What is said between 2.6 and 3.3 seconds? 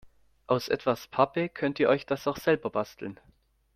basteln.